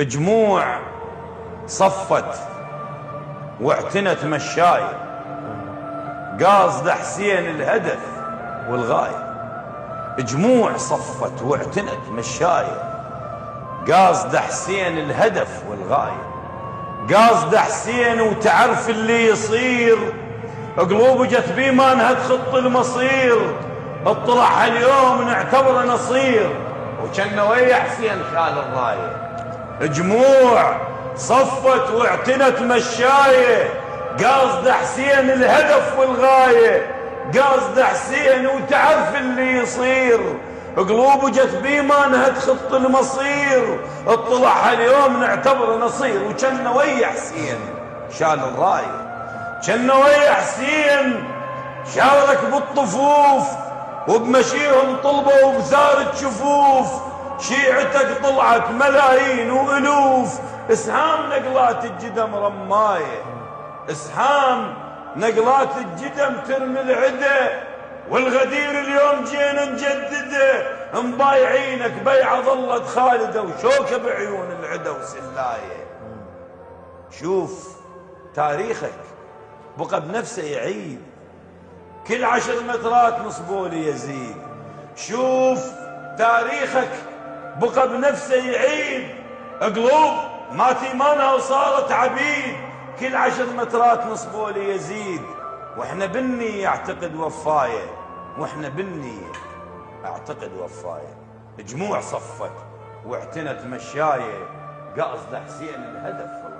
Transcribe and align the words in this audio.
جموع 0.00 0.78
صفت 1.66 2.24
واعتنت 3.60 4.24
مشاية 4.24 4.98
قاصد 6.44 6.90
حسين 6.90 7.38
الهدف 7.38 7.98
والغاية. 8.68 9.34
جموع 10.18 10.76
صفت 10.76 11.42
واعتنت 11.42 12.08
مشاية 12.10 12.82
قاصد 13.92 14.36
حسين 14.36 14.98
الهدف 14.98 15.62
والغاية. 15.70 16.22
قاصد 17.14 17.56
حسين 17.56 18.20
وتعرف 18.20 18.90
اللي 18.90 19.26
يصير. 19.26 19.98
قلوب 20.78 21.24
جت 21.24 21.52
بيمان 21.56 22.16
تخط 22.16 22.54
المصير. 22.54 23.56
اطلع 24.06 24.66
اليوم 24.66 25.22
نعتبره 25.22 25.84
نصير. 25.84 26.50
وكان 27.04 27.38
ويا 27.40 27.74
حسين 27.74 28.24
خال 28.34 28.58
الراية. 28.58 29.23
جموع 29.82 30.76
صفت 31.16 31.90
واعتنت 31.90 32.60
مشاية 32.60 33.70
قاصد 34.24 34.68
حسين 34.68 35.30
الهدف 35.30 35.98
والغاية. 35.98 36.94
قاصد 37.38 37.80
حسين 37.80 38.46
وتعرف 38.46 39.16
اللي 39.16 39.62
يصير. 39.62 40.20
قلوب 40.76 41.30
جت 41.30 41.54
بيمانها 41.62 42.28
تخط 42.28 42.74
المصير. 42.74 43.78
اطلع 44.06 44.72
اليوم 44.72 45.20
نعتبر 45.20 45.78
نصير. 45.78 46.22
وكان 46.30 46.66
ويا 46.66 47.06
حسين 47.06 47.58
شال 48.18 48.38
الراية. 48.38 49.04
كان 49.66 49.90
ويا 49.90 50.32
حسين 50.32 51.24
شارك 51.94 52.40
بالطفوف. 52.52 53.46
وبمشيهم 54.08 54.96
طلبوا 55.04 55.58
بزارة 55.58 56.12
شفوف 56.14 56.86
شيعتك 57.38 58.22
طلعت 58.22 58.70
ملايين 58.70 59.50
وألوف. 59.50 60.40
إسهام 60.70 61.30
نقلات 61.30 61.84
الجدم 61.84 62.34
رماية. 62.34 63.22
إسهام 63.90 64.74
نقلات 65.16 65.68
الجدم 65.76 66.36
ترمي 66.48 66.80
العدا 66.80 67.62
والغدير 68.10 68.70
اليوم 68.70 69.24
جينا 69.24 69.64
نجدده. 69.64 70.74
مبايعينك 70.94 71.92
بيعه 72.04 72.40
ظلت 72.40 72.86
خالدة 72.86 73.42
وشوكه 73.42 73.96
بعيون 73.96 74.50
العدا 74.50 74.90
وسلاية. 74.90 75.86
شوف 77.20 77.68
تاريخك. 78.34 78.98
بقى 79.78 80.00
بنفسه 80.00 80.42
يعيد. 80.42 81.02
كل 82.06 82.24
عشر 82.24 82.62
مترات 82.68 83.20
نصبولي 83.20 83.88
يزيد. 83.88 84.36
شوف 84.96 85.70
تاريخك. 86.18 86.90
بقى 87.60 87.88
بنفسه 87.88 88.50
يعيد. 88.50 89.08
قلوب 89.60 90.14
مات 90.52 90.82
ايمانها 90.82 91.32
وصارت 91.32 91.92
عبيد. 91.92 92.56
كل 93.00 93.16
عشر 93.16 93.46
مترات 93.46 94.06
نصبوا 94.06 94.50
لي 94.50 94.74
يزيد 94.74 95.22
وإحنا 95.76 96.06
بالنية 96.06 96.62
يعتقد 96.62 97.14
وفاية. 97.14 97.90
وإحنا 98.38 98.68
بالنية 98.68 99.32
اعتقد 100.04 100.50
وفاية. 100.60 101.16
جموع 101.58 102.00
صفت 102.00 102.52
واعتنت 103.06 103.60
مشاية. 103.66 104.48
قصد 104.98 105.34
حسين 105.46 105.74
الهدف. 105.74 106.53